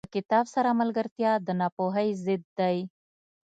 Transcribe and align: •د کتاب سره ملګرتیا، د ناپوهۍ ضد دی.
•د 0.03 0.05
کتاب 0.17 0.45
سره 0.55 0.69
ملګرتیا، 0.81 1.31
د 1.45 1.47
ناپوهۍ 1.59 2.09
ضد 2.23 2.43
دی. 2.59 2.77